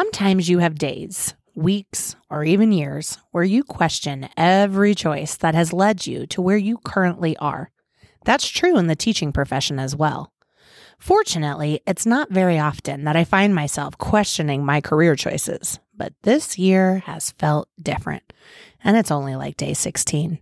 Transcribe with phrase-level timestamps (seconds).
[0.00, 5.74] Sometimes you have days, weeks, or even years where you question every choice that has
[5.74, 7.70] led you to where you currently are.
[8.24, 10.32] That's true in the teaching profession as well.
[10.98, 16.58] Fortunately, it's not very often that I find myself questioning my career choices, but this
[16.58, 18.32] year has felt different,
[18.82, 20.38] and it's only like day 16.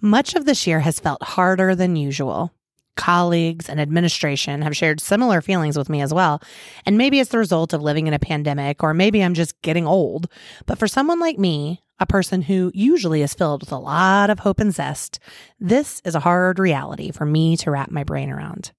[0.00, 2.54] Much of this year has felt harder than usual.
[3.00, 6.42] Colleagues and administration have shared similar feelings with me as well.
[6.84, 9.86] And maybe it's the result of living in a pandemic, or maybe I'm just getting
[9.86, 10.28] old.
[10.66, 14.40] But for someone like me, a person who usually is filled with a lot of
[14.40, 15.18] hope and zest,
[15.58, 18.72] this is a hard reality for me to wrap my brain around.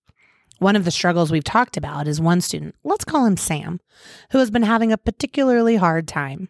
[0.60, 3.80] One of the struggles we've talked about is one student, let's call him Sam,
[4.30, 6.50] who has been having a particularly hard time.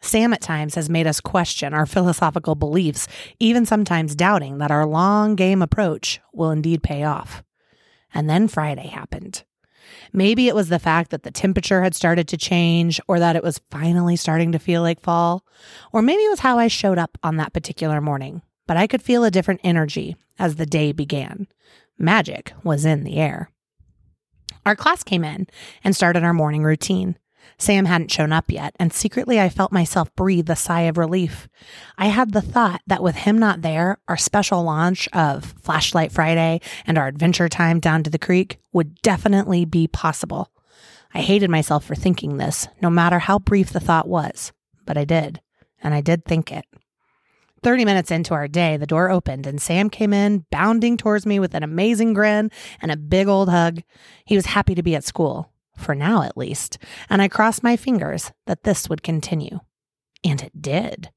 [0.00, 3.06] Sam at times has made us question our philosophical beliefs,
[3.38, 7.42] even sometimes doubting that our long game approach will indeed pay off.
[8.14, 9.44] And then Friday happened.
[10.12, 13.42] Maybe it was the fact that the temperature had started to change, or that it
[13.42, 15.44] was finally starting to feel like fall,
[15.92, 18.42] or maybe it was how I showed up on that particular morning.
[18.66, 21.46] But I could feel a different energy as the day began.
[21.98, 23.50] Magic was in the air.
[24.64, 25.46] Our class came in
[25.82, 27.18] and started our morning routine.
[27.58, 31.48] Sam hadn't shown up yet, and secretly I felt myself breathe a sigh of relief.
[31.98, 36.60] I had the thought that with him not there, our special launch of Flashlight Friday
[36.86, 40.50] and our adventure time down to the creek would definitely be possible.
[41.12, 44.52] I hated myself for thinking this, no matter how brief the thought was,
[44.86, 45.40] but I did,
[45.82, 46.64] and I did think it.
[47.62, 51.38] 30 minutes into our day, the door opened and Sam came in, bounding towards me
[51.38, 53.82] with an amazing grin and a big old hug.
[54.24, 56.78] He was happy to be at school, for now at least,
[57.08, 59.60] and I crossed my fingers that this would continue.
[60.24, 61.10] And it did.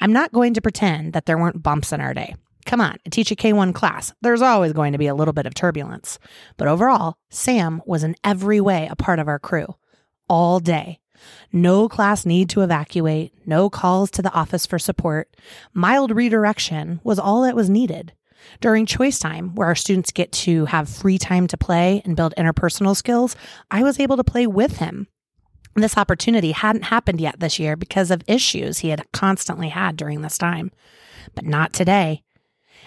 [0.00, 2.34] I'm not going to pretend that there weren't bumps in our day.
[2.66, 4.12] Come on, I teach a K1 class.
[4.20, 6.18] There's always going to be a little bit of turbulence.
[6.56, 9.74] But overall, Sam was in every way a part of our crew
[10.28, 11.00] all day.
[11.52, 15.34] No class need to evacuate, no calls to the office for support.
[15.74, 18.12] Mild redirection was all that was needed.
[18.60, 22.34] During choice time, where our students get to have free time to play and build
[22.36, 23.36] interpersonal skills,
[23.70, 25.08] I was able to play with him.
[25.74, 30.22] This opportunity hadn't happened yet this year because of issues he had constantly had during
[30.22, 30.72] this time.
[31.34, 32.22] But not today.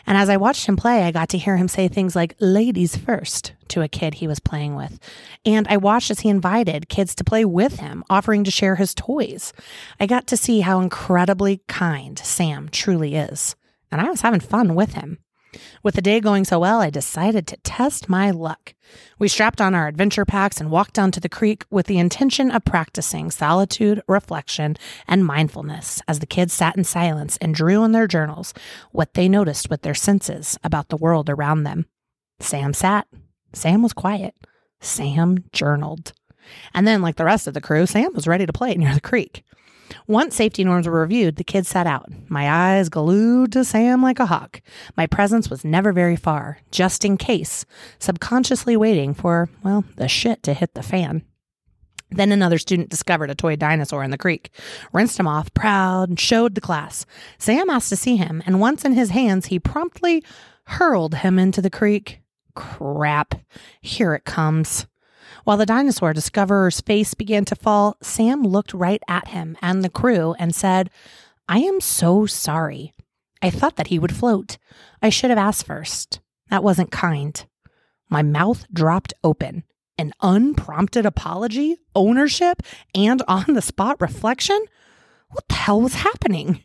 [0.05, 2.97] And as I watched him play, I got to hear him say things like ladies
[2.97, 4.99] first to a kid he was playing with.
[5.45, 8.93] And I watched as he invited kids to play with him, offering to share his
[8.93, 9.53] toys.
[9.99, 13.55] I got to see how incredibly kind Sam truly is.
[13.91, 15.19] And I was having fun with him.
[15.81, 18.73] With the day going so well, I decided to test my luck.
[19.19, 22.51] We strapped on our adventure packs and walked down to the creek with the intention
[22.51, 24.77] of practicing solitude, reflection,
[25.07, 28.53] and mindfulness as the kids sat in silence and drew in their journals
[28.91, 31.85] what they noticed with their senses about the world around them.
[32.39, 33.07] Sam sat.
[33.53, 34.35] Sam was quiet.
[34.81, 36.13] Sam journaled.
[36.73, 39.01] And then, like the rest of the crew, Sam was ready to play near the
[39.01, 39.43] creek.
[40.07, 44.19] Once safety norms were reviewed, the kids sat out, my eyes glued to Sam like
[44.19, 44.61] a hawk.
[44.97, 47.65] My presence was never very far, just in case,
[47.99, 51.23] subconsciously waiting for, well, the shit to hit the fan.
[52.11, 54.51] Then another student discovered a toy dinosaur in the creek,
[54.91, 57.05] rinsed him off, proud, and showed the class.
[57.39, 60.23] Sam asked to see him, and once in his hands, he promptly
[60.65, 62.21] hurled him into the creek.
[62.55, 63.35] Crap.
[63.81, 64.85] Here it comes.
[65.43, 69.89] While the dinosaur discoverer's face began to fall, Sam looked right at him and the
[69.89, 70.89] crew and said,
[71.49, 72.93] I am so sorry.
[73.41, 74.57] I thought that he would float.
[75.01, 76.21] I should have asked first.
[76.49, 77.45] That wasn't kind.
[78.09, 79.63] My mouth dropped open.
[79.97, 82.63] An unprompted apology, ownership,
[82.95, 84.63] and on the spot reflection?
[85.29, 86.63] What the hell was happening?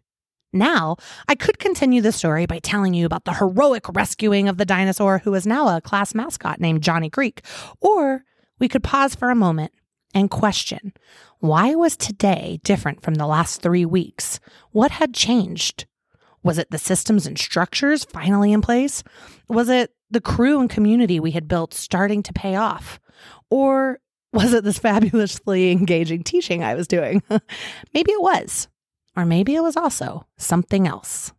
[0.53, 0.97] Now,
[1.29, 5.19] I could continue the story by telling you about the heroic rescuing of the dinosaur
[5.19, 7.43] who is now a class mascot named Johnny Creek,
[7.81, 8.25] or
[8.59, 9.73] we could pause for a moment
[10.15, 10.93] and question
[11.41, 14.41] why was today different from the last three weeks?
[14.73, 15.87] What had changed?
[16.43, 19.05] Was it the systems and structures finally in place?
[19.49, 22.99] Was it the crew and community we had built starting to pay off?
[23.51, 24.01] Or
[24.33, 27.23] was it this fabulously engaging teaching I was doing?
[27.95, 28.69] maybe it was.
[29.17, 31.33] Or maybe it was also something else.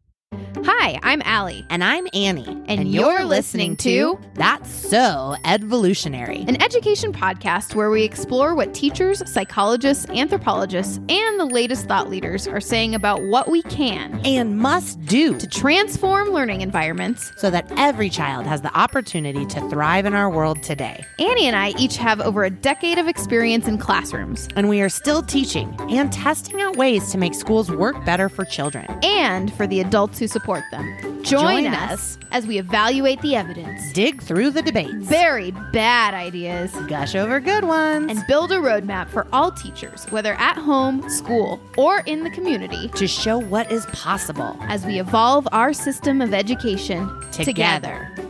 [0.72, 1.66] Hi, I'm Allie.
[1.72, 2.46] And I'm Annie.
[2.46, 8.54] And, and you're, you're listening, to That's So Evolutionary, an education podcast where we explore
[8.54, 14.22] what teachers, psychologists, anthropologists, and the latest thought leaders are saying about what we can
[14.24, 19.68] and must do to transform learning environments so that every child has the opportunity to
[19.70, 21.04] thrive in our world today.
[21.18, 24.48] Annie and I each have over a decade of experience in classrooms.
[24.56, 28.46] And we are still teaching and testing out ways to make schools work better for
[28.46, 30.86] children and for the adults who support them.
[31.24, 32.18] Join, Join us, us.
[32.32, 37.64] as we evaluate the evidence, Dig through the debates, bury bad ideas, gush over good
[37.66, 42.30] ones, and build a roadmap for all teachers, whether at home, school, or in the
[42.30, 44.56] community, to show what is possible.
[44.62, 48.10] as we evolve our system of education Together.
[48.14, 48.30] together.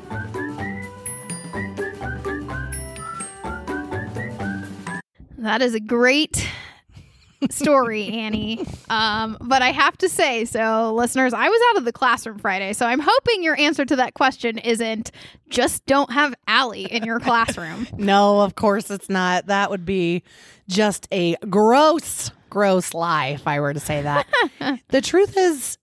[5.37, 6.45] That is a great
[7.49, 8.65] story, Annie.
[8.89, 12.73] Um, but I have to say, so listeners, I was out of the classroom Friday,
[12.73, 15.11] so I'm hoping your answer to that question isn't
[15.49, 17.87] just don't have Allie in your classroom.
[17.99, 19.47] No, of course it's not.
[19.47, 20.23] That would be
[20.67, 24.25] just a gross, gross lie if I were to say that.
[24.89, 25.77] the truth is,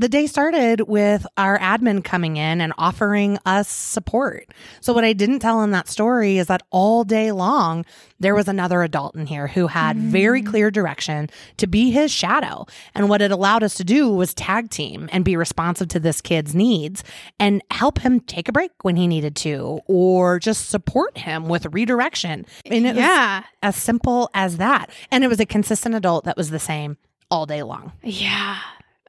[0.00, 4.46] the day started with our admin coming in and offering us support.
[4.80, 7.84] So, what I didn't tell in that story is that all day long,
[8.18, 10.46] there was another adult in here who had very mm.
[10.46, 12.64] clear direction to be his shadow.
[12.94, 16.22] And what it allowed us to do was tag team and be responsive to this
[16.22, 17.04] kid's needs
[17.38, 21.66] and help him take a break when he needed to or just support him with
[21.66, 22.46] redirection.
[22.64, 23.44] And it was yeah.
[23.62, 24.88] as simple as that.
[25.10, 26.96] And it was a consistent adult that was the same
[27.30, 27.92] all day long.
[28.02, 28.58] Yeah.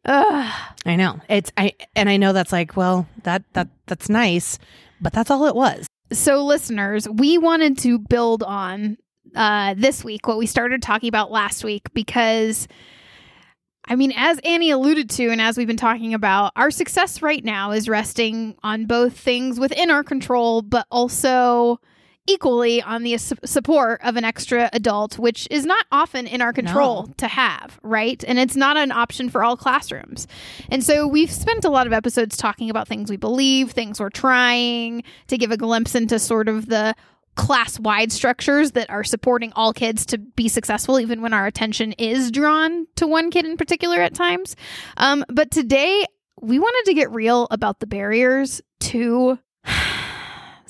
[0.05, 0.53] Ugh.
[0.85, 1.19] I know.
[1.29, 4.57] It's I and I know that's like, well, that that that's nice,
[4.99, 5.87] but that's all it was.
[6.11, 8.97] So, listeners, we wanted to build on
[9.35, 12.67] uh, this week what we started talking about last week because,
[13.85, 17.43] I mean, as Annie alluded to, and as we've been talking about, our success right
[17.43, 21.79] now is resting on both things within our control, but also
[22.27, 26.53] equally on the su- support of an extra adult, which is not often in our
[26.53, 27.13] control No.
[27.17, 28.23] to have, right?
[28.27, 30.27] And it's not an option for all classrooms.
[30.69, 34.09] And so we've spent a lot of episodes talking about things we believe, things we're
[34.09, 36.93] trying to give a glimpse into sort of the
[37.35, 41.93] class wide structures that are supporting all kids to be successful, even when our attention
[41.93, 44.55] is drawn to one kid in particular at times.
[44.97, 46.05] Um, but today,
[46.41, 49.39] we wanted to get real about the barriers to.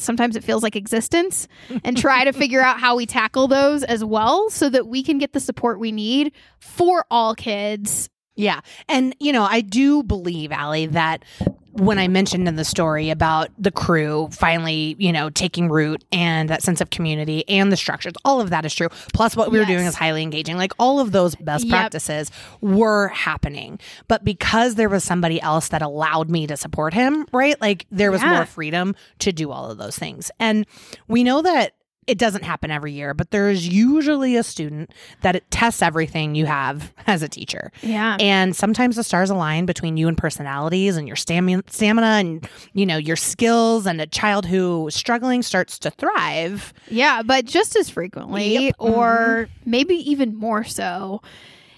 [0.01, 1.47] Sometimes it feels like existence,
[1.83, 5.17] and try to figure out how we tackle those as well so that we can
[5.17, 8.61] get the support we need for all kids Yeah.
[8.87, 11.23] And, you know, I do believe, Allie, that
[11.73, 12.13] when I mm-hmm.
[12.13, 16.81] mentioned in the story about the crew finally, you know, taking root and that sense
[16.81, 18.89] of community and the structures, all of that is true.
[19.13, 19.93] Plus, what we were doing Yes.
[19.93, 20.57] is highly engaging.
[20.57, 21.71] Like all of those best Yep.
[21.71, 23.79] practices were happening.
[24.07, 27.59] But because there was somebody else that allowed me to support him, right?
[27.61, 28.33] Like there was Yeah.
[28.35, 30.31] more freedom to do all of those things.
[30.39, 30.65] And
[31.07, 31.73] we know that
[32.07, 36.47] it doesn't happen every year, but there's usually a student that it tests everything you
[36.47, 37.71] have as a teacher.
[37.81, 38.17] Yeah.
[38.19, 42.85] And sometimes the stars align between you and personalities and your stamina, stamina and you
[42.85, 43.85] know your skills.
[43.85, 46.73] And a child who is struggling starts to thrive.
[46.89, 48.75] Yeah, but just as frequently, Yep.
[48.79, 49.69] or mm-hmm.
[49.69, 51.21] maybe even more so,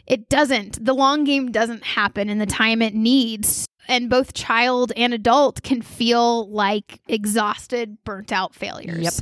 [0.08, 0.84] it doesn't.
[0.84, 3.68] The long game doesn't happen in the time it needs.
[3.88, 9.04] And both child and adult can feel like exhausted, burnt out failures.
[9.04, 9.14] Yep.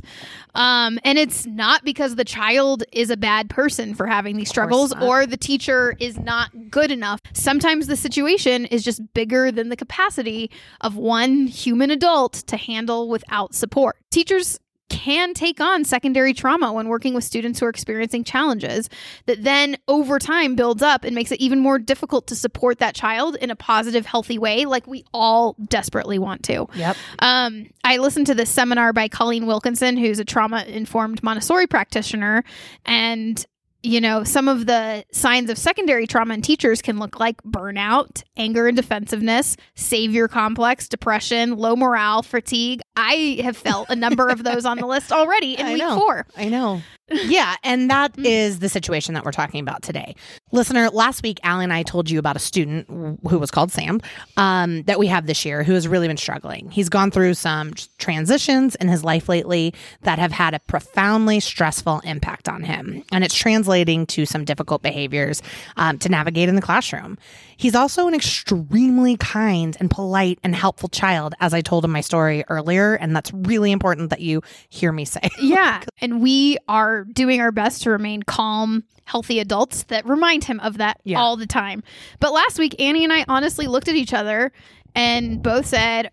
[0.54, 4.94] Um, and it's not because the child is a bad person for having these struggles
[5.00, 7.20] or the teacher is not good enough.
[7.32, 10.50] Sometimes the situation is just bigger than the capacity
[10.80, 13.96] of one human adult to handle without support.
[14.10, 14.58] Teachers
[14.92, 18.90] can take on secondary trauma when working with students who are experiencing challenges
[19.24, 22.94] that then over time builds up and makes it even more difficult to support that
[22.94, 26.68] child in a positive, healthy way, like we all desperately want to.
[26.74, 26.96] Yep.
[27.20, 32.44] Um, I listened to this seminar by Colleen Wilkinson, who's a trauma informed Montessori practitioner.
[32.84, 33.44] And,
[33.82, 38.22] you know, some of the signs of secondary trauma in teachers can look like burnout,
[38.36, 42.80] anger and defensiveness, savior complex, depression, low morale, fatigue.
[42.96, 45.98] I have felt a number of those on the list already in I week know.
[45.98, 46.26] four.
[46.36, 46.82] I know.
[47.12, 50.14] Yeah, and that is the situation that we're talking about today.
[50.50, 54.00] Listener, last week, Allie and I told you about a student who was called Sam
[54.36, 56.70] um, that we have this year who has really been struggling.
[56.70, 62.00] He's gone through some transitions in his life lately that have had a profoundly stressful
[62.04, 65.42] impact on him, and it's translating to some difficult behaviors
[65.76, 67.18] um, to navigate in the classroom.
[67.56, 72.00] He's also an extremely kind and polite and helpful child, as I told in my
[72.00, 75.28] story earlier, and that's really important that you hear me say.
[75.40, 75.82] Yeah.
[76.00, 80.78] And we are doing our best to remain calm, healthy adults that remind him of
[80.78, 81.20] that Yeah.
[81.20, 81.82] all the time.
[82.20, 84.52] But last week, Annie and I honestly looked at each other
[84.94, 86.10] and both said,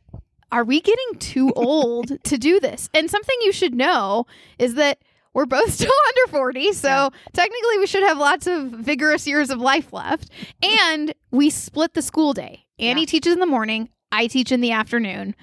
[0.52, 2.90] Are we getting too old to do this?
[2.94, 4.26] And something you should know
[4.58, 4.98] is that
[5.34, 6.74] we're both still under 40.
[6.74, 7.10] So Yeah.
[7.34, 10.30] technically, we should have lots of vigorous years of life left.
[10.64, 12.66] And we split the school day.
[12.80, 13.06] Annie Yeah.
[13.06, 15.36] teaches in the morning, I teach in the afternoon.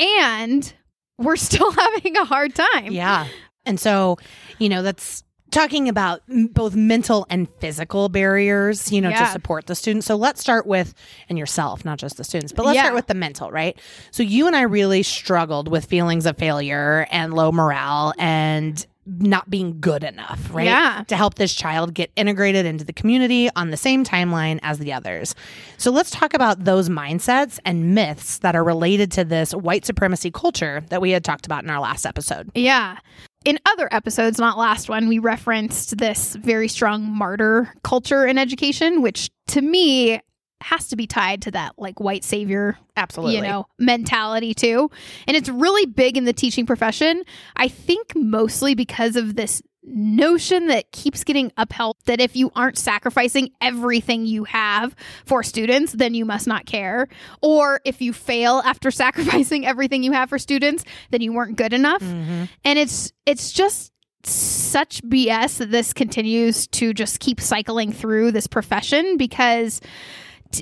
[0.00, 0.72] And
[1.18, 2.92] we're still having a hard time.
[2.92, 3.26] Yeah.
[3.70, 4.18] And so,
[4.58, 9.74] you know, that's talking about both mental and physical barriers, you know, to support the
[9.74, 10.06] students.
[10.06, 10.94] So let's start with,
[11.28, 12.82] and yourself, not just the students, but let's Yeah.
[12.82, 13.76] start with the mental, right?
[14.12, 19.50] So you and I really struggled with feelings of failure and low morale and not
[19.50, 20.66] being good enough, right?
[20.66, 21.02] Yeah.
[21.08, 24.92] To help this child get integrated into the community on the same timeline as the
[24.92, 25.34] others.
[25.78, 30.30] So let's talk about those mindsets and myths that are related to this white supremacy
[30.30, 32.52] culture that we had talked about in our last episode.
[32.54, 32.98] Yeah.
[33.44, 39.00] In other episodes, not last one, we referenced this very strong martyr culture in education,
[39.00, 40.20] which to me
[40.62, 43.36] has to be tied to that like white savior Absolutely.
[43.36, 44.90] you know mentality too
[45.26, 47.22] and it's really big in the teaching profession
[47.56, 52.76] i think mostly because of this notion that keeps getting upheld that if you aren't
[52.76, 54.94] sacrificing everything you have
[55.24, 57.08] for students then you must not care
[57.40, 61.72] or if you fail after sacrificing everything you have for students then you weren't good
[61.72, 62.48] enough Mhm.
[62.64, 63.90] and it's it's just
[64.22, 69.80] such BS that this continues to just keep cycling through this profession because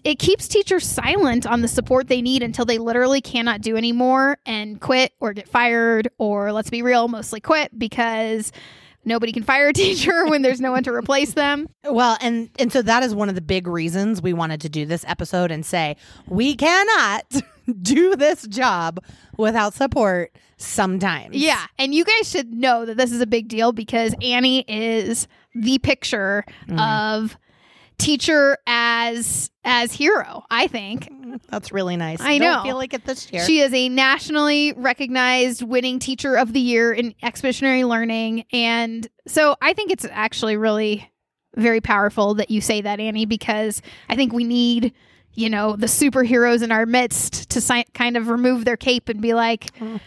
[0.05, 4.39] it keeps teachers silent on the support they need until they literally cannot do anymore
[4.47, 8.53] and quit or get fired or let's be real mostly quit because
[9.09, 12.73] nobody can fire a teacher when there's no one to replace them Well, and and
[12.73, 15.65] so that is one of the big reasons we wanted to do this episode and
[15.65, 15.97] say
[16.27, 17.25] we cannot
[17.83, 19.03] do this job
[19.37, 21.37] without support sometimes.
[21.37, 25.27] Yeah, and you guys should know that this is a big deal because Annie is
[25.55, 26.79] the picture mm-hmm.
[26.79, 27.37] of
[27.99, 30.45] teacher as as hero.
[30.51, 31.09] I think
[31.49, 32.21] That's really nice.
[32.21, 32.63] I Don't know.
[32.63, 33.45] feel like it this year.
[33.45, 39.57] she is a nationally recognized winning teacher of the year in expeditionary learning, and so
[39.63, 41.11] I think it's actually really
[41.57, 44.93] very powerful that you say that, Annie, because I think we need.
[45.35, 49.21] You know, the superheroes in our midst to si- kind of remove their cape and
[49.21, 50.01] be like, Mm.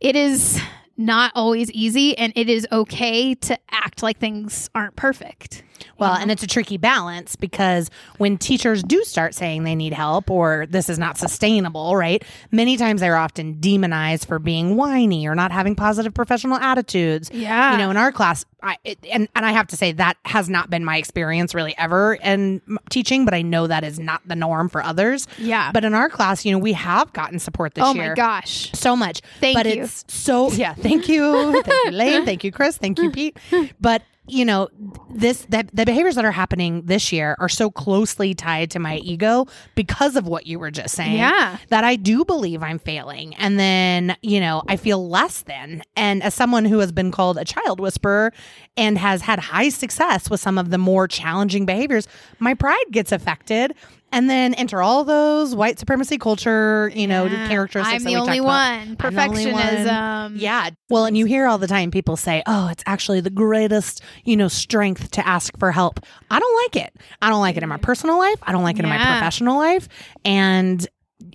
[0.00, 0.58] it is
[0.96, 5.62] not always easy and it is okay to act like things aren't perfect.
[5.98, 10.30] Well, and it's a tricky balance because when teachers do start saying they need help
[10.30, 12.24] or this is not sustainable, right?
[12.50, 17.30] Many times they're often demonized for being whiny or not having positive professional attitudes.
[17.32, 17.72] Yeah.
[17.72, 20.48] You know, in our class, I it, and and I have to say that has
[20.48, 24.36] not been my experience really ever in teaching, but I know that is not the
[24.36, 25.26] norm for others.
[25.38, 25.72] Yeah.
[25.72, 28.02] But in our class, you know, we have gotten support this oh year.
[28.02, 28.70] oh year my gosh.
[28.72, 29.20] so much.
[29.40, 29.82] Thank but you.
[29.82, 30.74] it's so yeah.
[30.82, 32.24] Thank you, thank you, Lane.
[32.32, 32.76] Thank you, Chris.
[32.76, 33.38] Thank you, Pete.
[33.80, 34.68] But you know,
[35.10, 38.98] this the, the behaviors that are happening this year are so closely tied to my
[38.98, 41.16] ego because of what you were just saying.
[41.16, 41.58] Yeah.
[41.70, 45.82] that I do believe I'm failing, and then you know I feel less than.
[45.96, 48.32] And as someone who has been called a child whisperer
[48.76, 52.06] and has had high success with some of the more challenging behaviors,
[52.38, 53.74] my pride gets affected.
[54.12, 57.48] And then enter all those white supremacy culture, you know, Yeah.
[57.48, 57.96] characteristics.
[57.96, 58.96] I'm the we only one.
[58.96, 59.62] The only one.
[59.62, 60.32] Perfectionism.
[60.36, 60.70] Yeah.
[60.90, 64.36] Well, and you hear all the time people say, "Oh, it's actually the greatest, you
[64.36, 66.00] know, strength to ask for help."
[66.30, 66.94] I don't like it.
[67.20, 67.82] I don't like it in my mm.
[67.82, 68.38] personal life.
[68.42, 69.88] I don't like it in my professional life,
[70.24, 70.86] and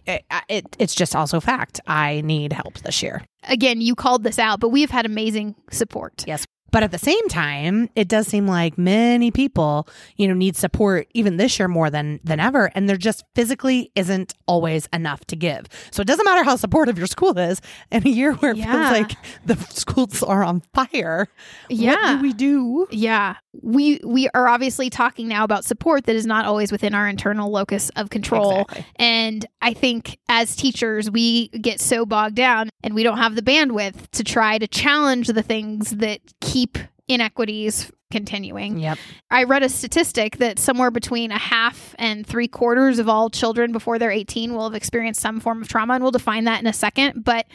[0.06, 1.80] it, it it's just also fact.
[1.88, 3.24] I need help this year.
[3.44, 6.24] Again, you called this out, but we've had amazing support.
[6.28, 6.46] Yes.
[6.72, 11.08] But at the same time, it does seem like many people, you know, need support
[11.14, 15.36] even this year more than than ever, and there just physically isn't always enough to
[15.36, 15.66] give.
[15.92, 17.62] So it doesn't matter how supportive your school is.
[17.92, 18.72] In a year where it Yeah.
[18.90, 21.28] feels like the schools are on fire,
[21.70, 21.96] Yeah.
[21.96, 22.88] what do we do?
[22.92, 23.36] Yeah.
[23.62, 27.52] We we are obviously talking now about support that is not always within our internal
[27.52, 28.62] locus of control.
[28.62, 28.86] Exactly.
[28.98, 33.42] And I think as teachers, we get so bogged down and we don't have the
[33.42, 38.80] bandwidth to try to challenge the things that keep inequities continuing.
[38.80, 38.98] Yep.
[39.30, 43.72] I read a statistic that somewhere between a half and three quarters of all children
[43.72, 46.68] before they're 18 will have experienced some form of trauma, and we'll define that in
[46.68, 47.24] a second.
[47.24, 47.48] But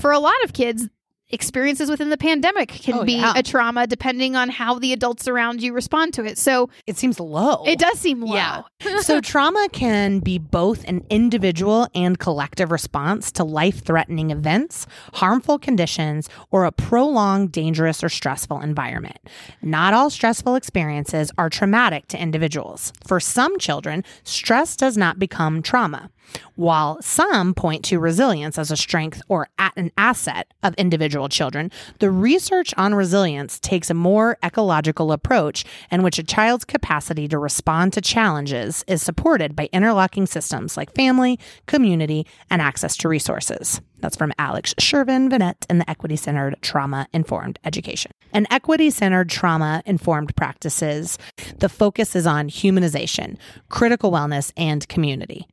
[0.00, 0.88] for a lot of kids,
[1.30, 3.32] experiences within the pandemic can Oh, be yeah.
[3.36, 6.38] a trauma depending on how the adults around you respond to it.
[6.38, 7.64] So It seems low.
[7.66, 8.34] it does seem low.
[8.34, 8.62] Yeah.
[9.00, 16.28] so trauma can be both an individual and collective response to life-threatening events, harmful conditions,
[16.50, 19.18] or a prolonged dangerous or stressful environment.
[19.62, 22.92] Not all stressful experiences are traumatic to individuals.
[23.06, 26.10] For some children, stress does not become trauma.
[26.56, 31.70] While some point to resilience as a strength or an asset of individual children,
[32.00, 37.38] the research on resilience takes a more ecological approach in which a child's capacity to
[37.38, 43.80] respond to challenges is supported by interlocking systems like family, community, and access to resources.
[44.00, 48.12] That's from Alex Shevrin Venet in the Equity Centered Trauma Informed Education.
[48.32, 51.18] And equity centered trauma informed practices,
[51.58, 53.36] the focus is on humanization,
[53.68, 55.46] critical wellness, and community.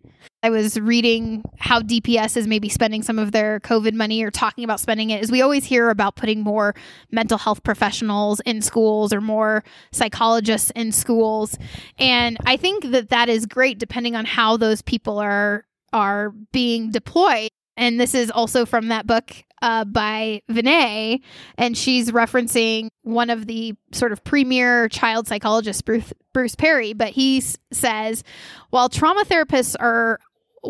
[0.45, 4.63] I was reading how DPS is maybe spending some of their COVID money or talking
[4.63, 5.23] about spending it.
[5.23, 6.75] Is we always hear about putting more
[7.09, 11.57] mental health professionals in schools or more psychologists in schools,
[11.97, 16.91] and I think that that is great depending on how those people are are being
[16.91, 17.49] deployed.
[17.75, 19.33] And this is also from that book
[19.63, 21.21] uh, by Venet,
[21.57, 26.93] and she's referencing one of the sort of premier child psychologists, Bruce, Bruce Perry.
[26.93, 28.23] But he s- says,
[28.69, 30.19] while trauma therapists are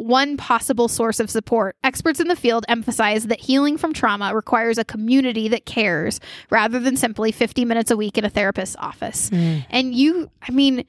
[0.04, 4.78] one possible source of support, experts in the field emphasize that healing from trauma requires
[4.78, 9.30] a community that cares rather than simply 50 minutes a week in a therapist's office.
[9.32, 10.86] And you, I mean,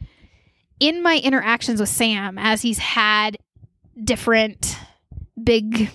[0.80, 3.38] in my interactions with Sam, as he's had
[4.02, 4.76] different
[5.42, 5.90] big,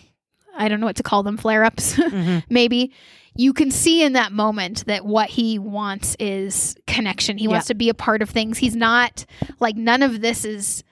[0.56, 2.44] I don't know what to call them, flare ups, Mhm.
[2.50, 2.94] maybe.
[3.36, 7.38] You can see in that moment that what he wants is connection.
[7.38, 8.58] He wants to be a part of things.
[8.58, 9.24] He's not
[9.62, 10.84] like none of this is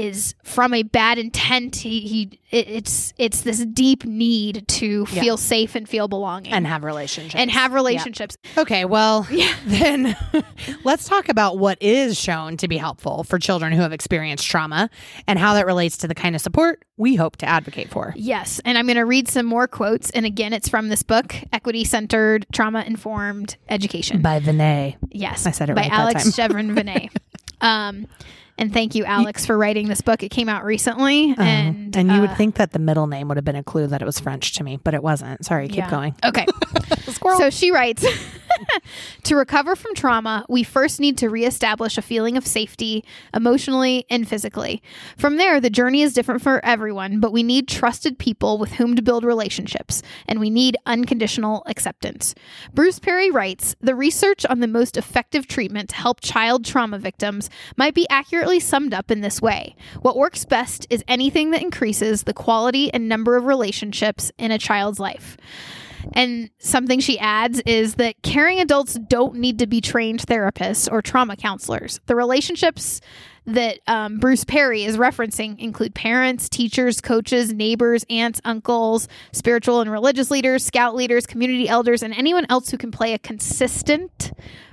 [0.00, 1.76] is from a bad intent.
[1.76, 5.20] He, he it's it's this deep need to Yeah.
[5.22, 7.34] feel safe and feel belonging And have relationships.
[7.40, 8.36] and have relationships.
[8.58, 9.52] Okay, well, Yeah.
[9.66, 10.16] then
[10.84, 14.90] let's talk about what is shown to be helpful for children who have experienced trauma
[15.28, 18.12] and how that relates to the kind of support we hope to advocate for.
[18.16, 20.10] Yes, and I'm going to read some more quotes.
[20.10, 24.20] And again, it's from this book, Equity Centered Trauma Informed Education.
[24.22, 24.96] By Venet.
[25.10, 26.24] yes, I said it by right Alex.
[26.36, 27.10] Shevrin Venet.
[27.60, 28.06] um,
[28.60, 30.22] and thank you, Alex, for writing this book.
[30.22, 31.42] It came out recently, Uh-huh.
[31.42, 33.86] and and you would uh, think that the middle name would have been a clue
[33.88, 35.44] that it was French to me, but it wasn't.
[35.44, 35.90] Sorry, keep Yeah.
[35.90, 36.14] going.
[36.24, 36.46] Okay.
[37.38, 38.04] So she writes
[39.24, 44.26] To recover from trauma, we first need to reestablish a feeling of safety emotionally and
[44.26, 44.82] physically.
[45.16, 48.96] From there, the journey is different for everyone, but we need trusted people with whom
[48.96, 52.34] to build relationships, and we need unconditional acceptance.
[52.72, 57.50] Bruce Perry writes The research on the most effective treatment to help child trauma victims
[57.76, 62.22] might be accurately summed up in this way What works best is anything that increases
[62.22, 65.36] the quality and number of relationships in a child's life.
[66.12, 71.02] And something she adds is that caring adults don't need to be trained therapists or
[71.02, 72.00] trauma counselors.
[72.06, 73.00] The relationships
[73.46, 79.90] that um, Bruce Perry is referencing include parents, teachers, coaches, neighbors, aunts, uncles, spiritual and
[79.90, 84.32] religious leaders, scout leaders, community elders, and anyone else who can play a consistent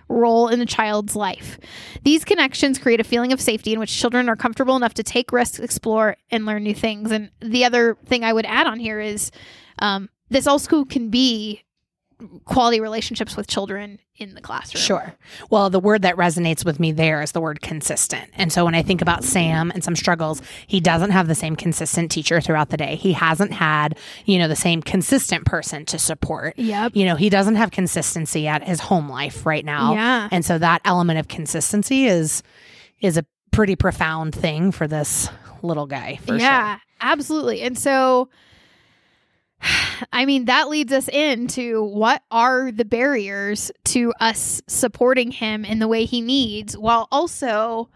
[0.09, 1.59] role in a child's life.
[2.03, 5.31] These connections create a feeling of safety in which children are comfortable enough to take
[5.31, 7.11] risks, explore, and learn new things.
[7.11, 9.31] And the other thing I would add on here is
[9.79, 11.63] um, this also can be
[12.45, 14.81] quality relationships with children in the classroom.
[14.81, 15.13] Sure.
[15.51, 18.31] Well, the word that resonates with me there is the word consistent.
[18.33, 21.55] And so when I think about Sam and some struggles, he doesn't have the same
[21.55, 22.95] consistent teacher throughout the day.
[22.95, 26.57] He hasn't had, you know, the same consistent person to support.
[26.57, 26.95] Yep.
[26.95, 29.93] You know, he doesn't have consistency at his home life right now.
[29.93, 30.29] Yeah.
[30.31, 32.41] And so that element of consistency is
[32.99, 35.29] is a pretty profound thing for this
[35.61, 37.61] little guy for yeah, absolutely.
[37.61, 38.29] And so,
[40.11, 45.79] I mean, that leads us into what are the barriers to us supporting him in
[45.79, 47.89] the way he needs while also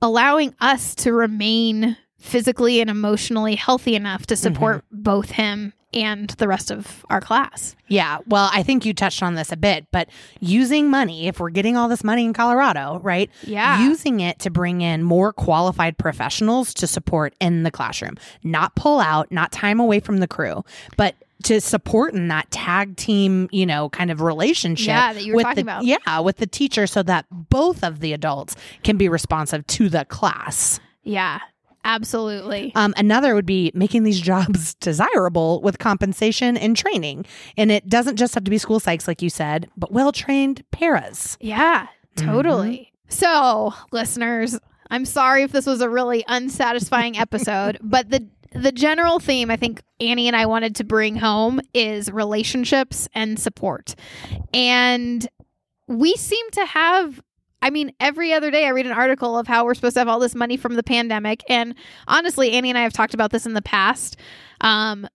[0.00, 4.42] allowing us to remain physically and emotionally healthy enough to mm-hmm.
[4.42, 7.76] support both him and the rest of our class.
[7.88, 8.18] Yeah.
[8.26, 10.08] Well, I think you touched on this a bit, but
[10.40, 13.30] using money, if we're getting all this money in Colorado, right?
[13.42, 13.84] Yeah.
[13.84, 19.00] Using it to bring in more qualified professionals to support in the classroom, not pull
[19.00, 20.64] out, not time away from the crew,
[20.96, 24.86] but to support in that tag team, you know, kind of relationship.
[24.86, 25.84] Yeah, that you were with talking the, about.
[25.84, 30.04] Yeah, with the teacher so that both of the adults can be responsive to the
[30.04, 30.80] class.
[31.02, 31.40] Yeah,
[31.84, 32.72] absolutely.
[32.74, 37.26] Um, another would be making these jobs desirable with compensation and training.
[37.56, 40.64] And it doesn't just have to be school psychs, like you said, but well trained
[40.70, 41.36] paras.
[41.40, 42.92] Yeah, totally.
[43.08, 44.58] So, listeners,
[44.90, 49.56] I'm sorry if this was a really unsatisfying episode, but the the general theme I
[49.56, 53.94] think Annie and I wanted to bring home is relationships and support.
[54.52, 55.26] And
[55.86, 57.22] we seem to have
[57.62, 60.08] I mean, every other day I read an article of how we're supposed to have
[60.08, 61.42] all this money from the pandemic.
[61.48, 61.74] And
[62.08, 64.16] honestly, Annie and I have talked about this in the past.
[64.60, 65.06] Um,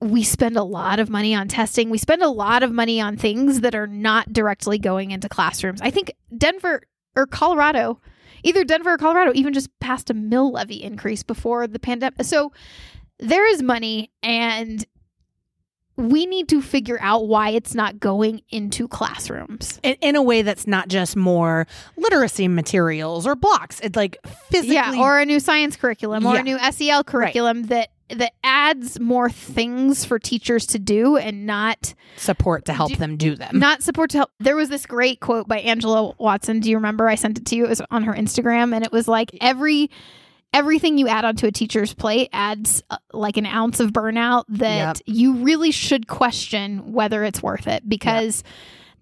[0.00, 1.90] we spend a lot of money on testing.
[1.90, 5.80] We spend a lot of money on things that are not directly going into classrooms.
[5.80, 6.82] I think Denver
[7.16, 8.00] or Colorado,
[8.42, 12.22] either Denver or Colorado, even just passed a mill levy increase before the pandemic.
[12.22, 12.52] So
[13.18, 14.84] there is money, and
[15.96, 19.78] we need to figure out why it's not going into classrooms.
[19.82, 23.78] In, in a way that's not just more literacy materials or blocks.
[23.80, 24.16] It's like
[24.50, 24.74] physically.
[24.74, 26.40] Yeah, or a new science curriculum or Yeah.
[26.40, 31.94] a new SEL curriculum that that adds more things for teachers to do and not
[32.16, 33.58] support to help Do- them do them.
[33.58, 34.30] not support to help.
[34.40, 36.60] There was this great quote by Angela Watson.
[36.60, 37.08] Do you remember?
[37.08, 37.64] I sent it to you.
[37.64, 39.90] It was on her Instagram, and it was like every
[40.54, 45.00] everything you add onto a teacher's plate adds uh, like an ounce of burnout that
[45.06, 45.14] Yep.
[45.16, 48.42] you really should question whether it's worth it because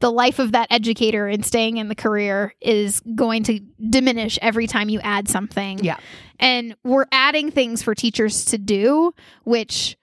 [0.01, 4.67] the life of that educator and staying in the career is going to diminish every
[4.67, 5.79] time you add something.
[5.85, 5.99] Yeah.
[6.41, 9.97] And we're adding things for teachers to do, which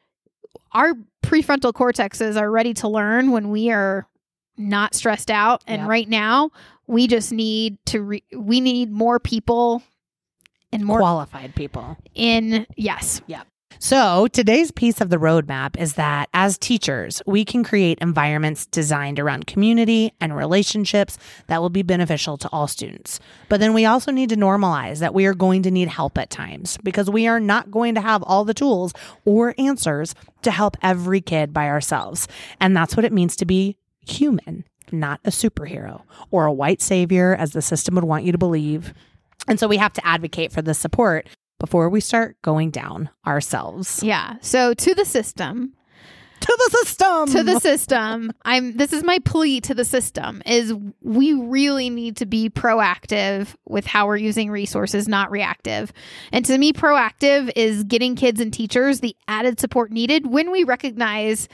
[0.72, 4.08] our prefrontal cortexes are ready to learn when we are
[4.58, 5.64] not stressed out.
[5.68, 5.90] And Yep.
[5.90, 6.52] right now,
[6.88, 9.84] we just need to, re- we need more people
[10.72, 11.98] and more Qualified people.
[12.16, 13.22] in, yes.
[13.28, 13.44] Yeah.
[13.82, 19.20] So, today's piece of the roadmap is that as teachers, we can create environments designed
[19.20, 23.22] around community and relationships that will be beneficial to all students.
[23.48, 26.30] But then we also need to normalize that we are going to need help at
[26.30, 28.92] times because we are not going to have all the tools
[29.24, 32.28] or answers to help every kid by ourselves.
[32.60, 36.02] And that's what it means to be human, not a superhero
[36.32, 38.94] or a white savior, as the system would want you to believe.
[39.48, 41.28] And so we have to advocate for the support
[41.60, 44.02] before we start going down ourselves.
[44.04, 44.36] Yeah.
[44.42, 45.74] So to the system,
[46.42, 47.28] To the system.
[47.34, 52.16] to the system i'm this is my plea to the system is we really need
[52.18, 55.92] to be proactive with how we're using resources not reactive
[56.32, 60.64] and to me proactive is getting kids and teachers the added support needed when we
[60.64, 61.50] recognize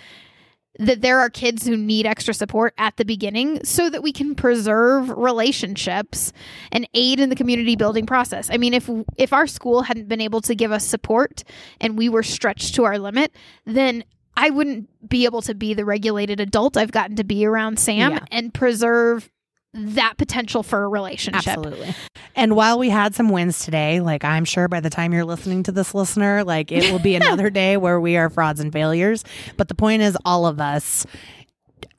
[0.79, 4.35] that there are kids who need extra support at the beginning so that we can
[4.35, 6.33] preserve relationships
[6.71, 8.49] and aid in the community building process.
[8.51, 11.43] I mean if if our school hadn't been able to give us support
[11.79, 13.33] and we were stretched to our limit,
[13.65, 14.03] then
[14.37, 18.11] I wouldn't be able to be the regulated adult I've gotten to be around Sam
[18.13, 18.19] Yeah.
[18.31, 19.29] and preserve
[19.75, 21.47] that potential for a relationship.
[21.47, 21.93] Absolutely.
[22.35, 25.63] And while we had some wins today, like I'm sure by the time you're listening
[25.63, 29.23] to this listener, like it will be another day where we are frauds and failures.
[29.57, 31.05] But the point is, all of us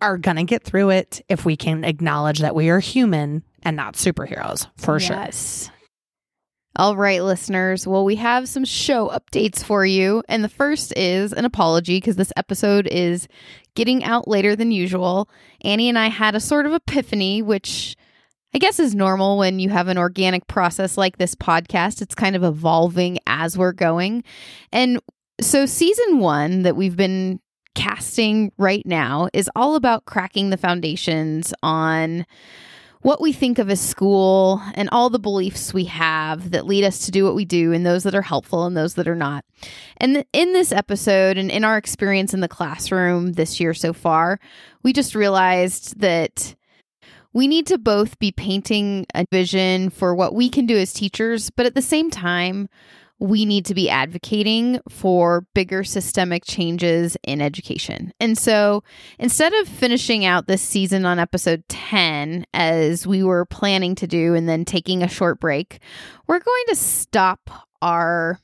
[0.01, 3.77] are going to get through it if we can acknowledge that we are human and
[3.77, 5.17] not superheroes, for sure.
[6.79, 7.87] All right, listeners.
[7.87, 10.23] Well, we have some show updates for you.
[10.29, 13.29] And the first is an apology because this episode is
[13.75, 15.31] getting out later than usual.
[15.62, 17.97] Annie and I had a sort of epiphany, which
[18.55, 22.03] I guess is normal when you have an organic process like this podcast.
[22.03, 24.23] It's kind of evolving as we're going.
[24.71, 25.01] And
[25.41, 27.41] so, season one that we've been
[27.75, 32.27] casting right now is all about cracking the foundations on
[33.03, 37.07] what we think of as school and all the beliefs we have that lead us
[37.07, 39.45] to do what we do and those that are helpful and those that are not.
[39.99, 44.41] And in this episode and in our experience in the classroom this year so far,
[44.83, 46.55] we just realized that
[47.33, 51.51] we need to both be painting a vision for what we can do as teachers,
[51.51, 52.69] but at the same time,
[53.19, 58.13] we need to be advocating for bigger systemic changes in education.
[58.21, 58.83] And so
[59.19, 64.35] instead of finishing out this season on episode 10, as we were planning to do,
[64.35, 65.79] and then taking a short break,
[66.27, 67.51] we're going to stop
[67.81, 68.39] our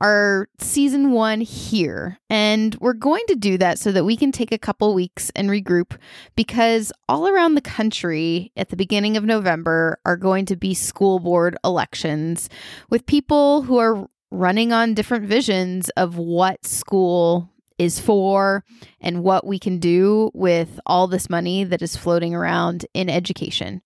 [0.00, 2.18] our season one here.
[2.28, 5.50] And we're going to do that so that we can take a couple weeks and
[5.50, 5.96] regroup
[6.36, 11.18] because all around the country at the beginning of November are going to be school
[11.18, 12.48] board elections
[12.88, 18.62] with people who are running on different visions of what school is for
[19.00, 23.82] and what we can do with all this money that is floating around in education.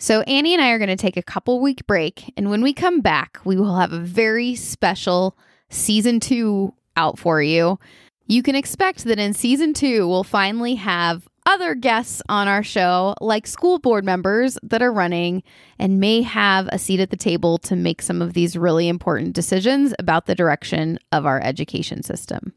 [0.00, 2.32] So, Annie and I are going to take a couple week break.
[2.36, 5.36] And when we come back, we will have a very special
[5.70, 7.80] season two out for you.
[8.26, 13.14] You can expect that in season two, we'll finally have other guests on our show,
[13.22, 15.42] like school board members that are running
[15.78, 19.32] and may have a seat at the table to make some of these really important
[19.32, 22.52] decisions about the direction of our education system.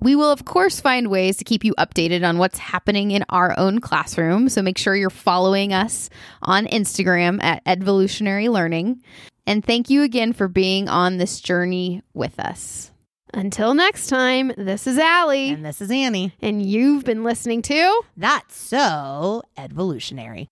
[0.00, 3.58] We will, of course, find ways to keep you updated on what's happening in our
[3.58, 4.48] own classroom.
[4.48, 6.10] So make sure you're following us
[6.42, 9.02] on Instagram at Evolutionary Learning.
[9.46, 12.90] And thank you again for being on this journey with us.
[13.32, 16.32] Until next time, this is Allie, And this is Annie.
[16.40, 20.48] and you've been listening to That's so evolutionary.